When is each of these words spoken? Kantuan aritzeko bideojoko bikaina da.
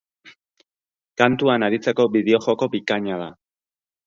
Kantuan 1.23 1.67
aritzeko 1.67 2.09
bideojoko 2.17 2.71
bikaina 2.79 3.21
da. 3.25 3.31